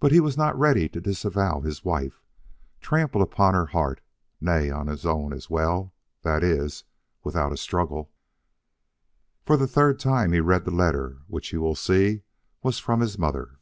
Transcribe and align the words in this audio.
But 0.00 0.12
he 0.12 0.18
was 0.20 0.38
not 0.38 0.54
yet 0.54 0.56
ready 0.56 0.88
to 0.88 0.98
disavow 0.98 1.60
his 1.60 1.84
wife, 1.84 2.22
trample 2.80 3.20
upon 3.20 3.52
her 3.52 3.66
heart, 3.66 4.00
nay 4.40 4.70
on 4.70 4.86
his 4.86 5.04
own 5.04 5.34
as 5.34 5.50
well; 5.50 5.92
that 6.22 6.42
is, 6.42 6.84
without 7.22 7.52
a 7.52 7.58
struggle. 7.58 8.10
For 9.44 9.58
the 9.58 9.68
third 9.68 9.98
time 9.98 10.32
he 10.32 10.40
read 10.40 10.64
the 10.64 10.70
letter 10.70 11.18
which 11.26 11.52
you 11.52 11.60
will 11.60 11.74
see 11.76 12.22
was 12.62 12.78
from 12.78 13.00
his 13.00 13.18
mother. 13.18 13.58